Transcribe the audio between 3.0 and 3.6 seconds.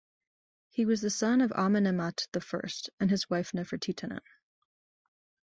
his wife